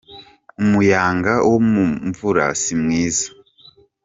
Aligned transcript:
Umuyanga 0.61 1.33
wo 1.49 1.57
mu 1.69 1.85
mvura 2.09 2.45
si 2.61 2.73
mwiza. 2.81 3.27